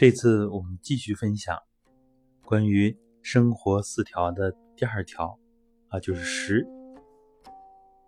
[0.00, 1.58] 这次我们继续分享
[2.42, 5.38] 关于生活四条的第二条
[5.88, 6.66] 啊，就是食。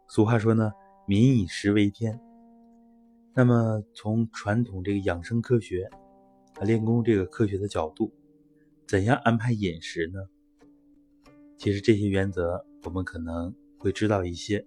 [0.09, 0.73] 俗话说呢
[1.07, 2.19] ，“民以食为天”。
[3.37, 5.87] 那么从传统这个养生科学
[6.55, 8.11] 啊，练功这个科学的角度，
[8.89, 10.21] 怎样安排饮食呢？
[11.59, 14.67] 其实这些原则我们可能会知道一些。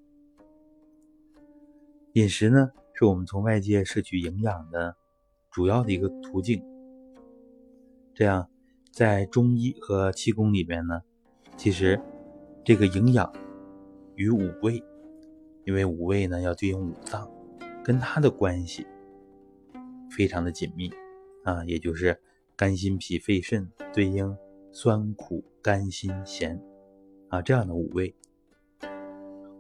[2.14, 4.96] 饮食呢，是我们从外界摄取营养的
[5.50, 6.64] 主要的一个途径。
[8.16, 8.50] 这样，
[8.94, 11.02] 在中医和气功里边呢，
[11.58, 12.00] 其实
[12.64, 13.30] 这个营养
[14.16, 14.82] 与五味，
[15.66, 17.30] 因为五味呢要对应五脏，
[17.84, 18.88] 跟它的关系
[20.10, 20.90] 非常的紧密
[21.44, 22.18] 啊，也就是
[22.56, 24.38] 肝、心、脾、肺、肾对应
[24.72, 26.64] 酸、苦、甘、辛、咸
[27.28, 28.16] 啊这样的五味。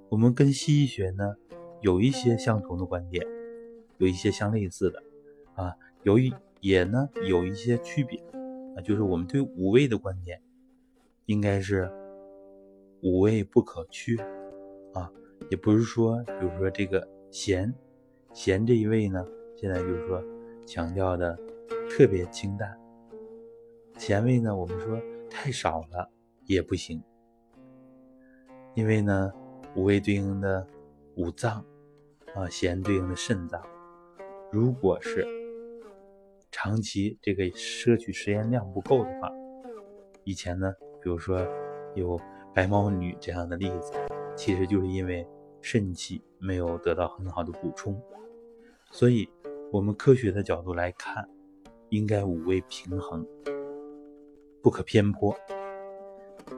[0.08, 1.36] 我们跟西医学呢
[1.81, 3.22] 有一些相同的观点，
[3.98, 5.03] 有一些相类似的
[5.56, 6.31] 啊，由于
[6.62, 8.23] 也呢有一些区别。
[8.76, 10.42] 啊，就是我们对五味的观点，
[11.26, 11.90] 应该是
[13.02, 14.16] 五味不可缺
[14.94, 15.12] 啊，
[15.50, 17.73] 也不是说，比如说这个咸，
[18.34, 20.22] 咸这一味呢，现在就是说
[20.66, 21.38] 强调的
[21.90, 22.78] 特别清淡，
[23.98, 26.09] 咸味呢，我们说太少了
[26.46, 27.02] 也不行，
[28.73, 29.31] 因为呢，
[29.76, 30.68] 五味对应的
[31.16, 31.66] 五脏
[32.34, 33.66] 啊，咸对应的肾脏，
[34.52, 35.44] 如果是。
[36.66, 39.31] 长期这个摄取食盐量不够的话，
[40.23, 41.39] 以前呢，比如说
[41.94, 42.19] 有
[42.55, 43.94] 白毛女这样的例子，
[44.35, 45.27] 其实就是因为
[45.61, 48.02] 肾气没有得到很好的补充。
[48.89, 49.30] 所以，
[49.72, 51.30] 我们科学的角度来看，
[51.89, 53.23] 应该五味平衡，
[54.59, 55.38] 不可偏颇。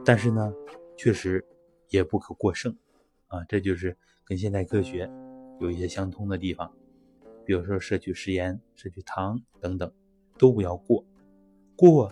[0.06, 0.54] 但是呢，
[0.96, 1.46] 确实
[1.90, 2.74] 也不可过剩
[3.28, 5.12] 啊，这就是跟现代科学
[5.60, 6.74] 有一些相通的地方。
[7.48, 9.90] 比如说摄取食盐、摄取糖等等，
[10.38, 11.06] 都不要过，
[11.78, 12.12] 过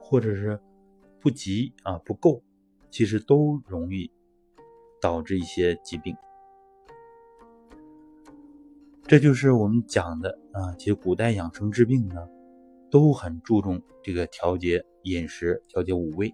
[0.00, 0.60] 或者是
[1.20, 2.44] 不及啊不够，
[2.88, 4.08] 其实都容易
[5.00, 6.16] 导致一些疾病。
[9.02, 12.28] 这就是我们讲的啊，其实古代养生治病呢，
[12.88, 16.32] 都很注重这个调节饮食、调节五味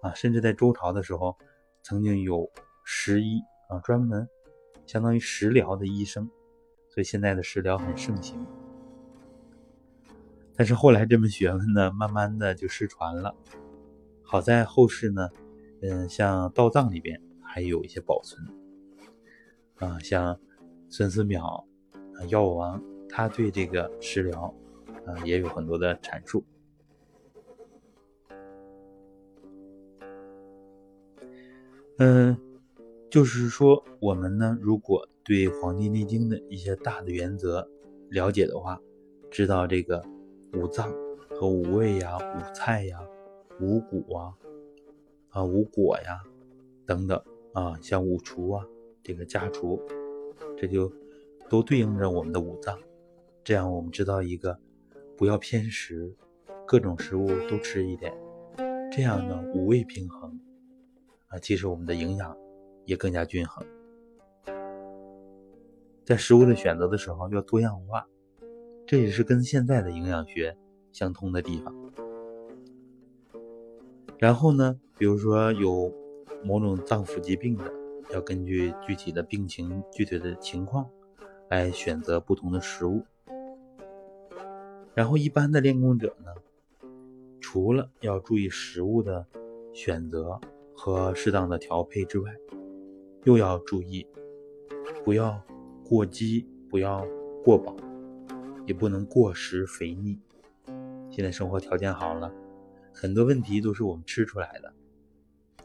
[0.00, 1.36] 啊，甚至在周朝的时候，
[1.82, 2.48] 曾经有
[2.84, 4.28] 食医啊，专门
[4.86, 6.30] 相当于食疗的医生。
[6.92, 8.36] 所以现在的食疗很盛行，
[10.54, 13.34] 但是后来这门学问呢，慢慢的就失传了。
[14.22, 15.30] 好在后世呢，
[15.80, 18.46] 嗯，像道藏里边还有一些保存，
[19.76, 20.38] 啊，像
[20.90, 21.64] 孙思邈
[22.18, 24.54] 啊，药王，他对这个食疗
[25.06, 26.44] 啊也有很多的阐述。
[31.96, 32.36] 嗯，
[33.10, 37.68] 就是说我们呢，如果对《黄帝内经》的一些大的原则
[38.10, 38.80] 了解的话，
[39.30, 40.02] 知道这个
[40.54, 40.92] 五脏
[41.30, 43.00] 和五味呀、五菜呀、
[43.60, 44.34] 五谷啊、
[45.28, 46.20] 啊五果呀
[46.84, 47.22] 等等
[47.52, 48.66] 啊，像五除啊、
[49.02, 49.80] 这个家畜，
[50.56, 50.92] 这就
[51.48, 52.76] 都对应着我们的五脏。
[53.44, 54.58] 这样我们知道一个，
[55.16, 56.12] 不要偏食，
[56.66, 58.12] 各种食物都吃一点，
[58.90, 60.40] 这样呢五味平衡
[61.28, 62.36] 啊，其实我们的营养
[62.86, 63.64] 也更加均衡。
[66.04, 68.06] 在食物的选择的时候要多样化，
[68.84, 70.56] 这也是跟现在的营养学
[70.90, 71.72] 相通的地方。
[74.18, 75.92] 然后呢，比如说有
[76.44, 77.72] 某种脏腑疾病的，
[78.12, 80.90] 要根据具体的病情、具体的情况
[81.48, 83.04] 来选择不同的食物。
[84.94, 86.88] 然后一般的练功者呢，
[87.40, 89.24] 除了要注意食物的
[89.72, 90.40] 选择
[90.76, 92.30] 和适当的调配之外，
[93.24, 94.04] 又要注意
[95.04, 95.40] 不要。
[95.92, 97.06] 过饥不要
[97.44, 97.76] 过饱，
[98.66, 100.18] 也不能过食肥腻。
[101.10, 102.32] 现在生活条件好了，
[102.94, 104.72] 很多问题都是我们吃出来的。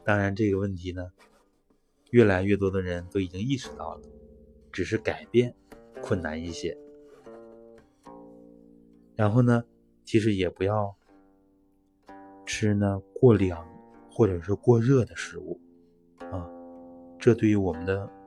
[0.04, 1.10] 当然，这个问题呢，
[2.10, 4.02] 越来越多的人都已经意识到了，
[4.70, 5.54] 只是改变
[6.02, 6.76] 困难一些。
[9.16, 9.64] 然后呢，
[10.04, 10.94] 其实也不要
[12.44, 13.66] 吃呢过凉
[14.10, 15.58] 或者是过热的食物
[16.30, 16.46] 啊，
[17.18, 18.17] 这对于我们的。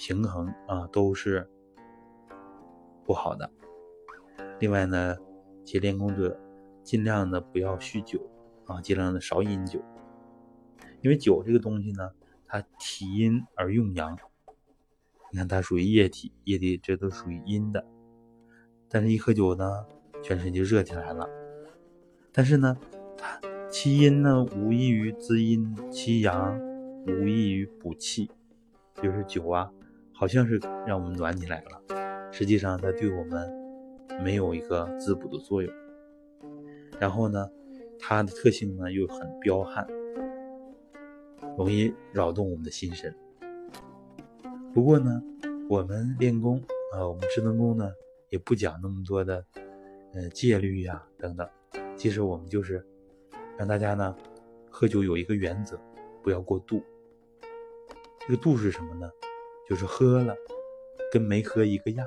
[0.00, 1.46] 平衡啊，都是
[3.04, 3.50] 不好的。
[4.58, 5.14] 另外呢，
[5.62, 6.40] 其练功者
[6.82, 8.18] 尽量的不要酗酒
[8.64, 9.78] 啊，尽量的少饮酒，
[11.02, 12.12] 因为酒这个东西呢，
[12.46, 14.16] 它体阴而用阳。
[15.30, 17.84] 你看它属于液体，液体这都属于阴的，
[18.88, 19.84] 但是一喝酒呢，
[20.22, 21.28] 全身就热起来了。
[22.32, 22.74] 但是呢，
[23.18, 23.38] 它
[23.70, 26.58] 其阴呢，无异于滋阴；其阳，
[27.06, 28.30] 无异于补气。
[28.94, 29.70] 就是酒啊。
[30.20, 33.50] 好像是让我们暖起来了，实际上它对我们
[34.22, 35.72] 没有一个滋补的作用。
[36.98, 37.48] 然后呢，
[37.98, 39.88] 它的特性呢又很彪悍，
[41.56, 43.16] 容易扰动我们的心神。
[44.74, 45.22] 不过呢，
[45.70, 46.62] 我们练功
[46.92, 47.90] 啊，我们智能功呢，
[48.28, 49.42] 也不讲那么多的，
[50.12, 51.48] 呃，戒律呀等等。
[51.96, 52.86] 其实我们就是
[53.56, 54.14] 让大家呢，
[54.68, 55.80] 喝酒有一个原则，
[56.22, 56.82] 不要过度。
[58.18, 59.10] 这个度是什么呢？
[59.70, 60.34] 就是喝了
[61.12, 62.04] 跟没喝一个样，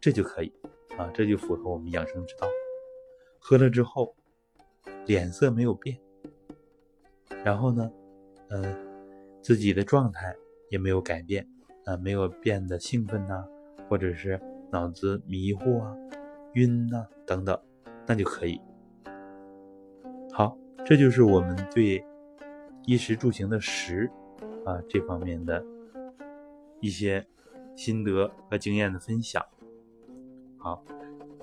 [0.00, 0.52] 这就可以
[0.98, 2.48] 啊，这就符合我们养生之道。
[3.38, 4.16] 喝了之后，
[5.06, 5.96] 脸色没有变，
[7.44, 7.88] 然后呢，
[8.48, 8.76] 嗯，
[9.40, 10.34] 自己的状态
[10.68, 11.46] 也没有改变，
[11.84, 13.46] 啊，没有变得兴奋呐，
[13.88, 14.40] 或者是
[14.72, 15.96] 脑子迷糊啊、
[16.54, 17.56] 晕呐等等，
[18.04, 18.60] 那就可以。
[20.32, 22.04] 好，这就是我们对
[22.84, 24.10] 衣食住行的食
[24.64, 25.64] 啊这方面的
[26.80, 27.26] 一些
[27.76, 29.44] 心得和经验的分享。
[30.58, 30.84] 好，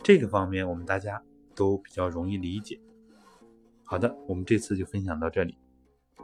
[0.04, 1.24] 这个方面我们大家。
[1.57, 2.80] 都比较容易理解。
[3.84, 5.57] 好的，我们这次就分享到这里。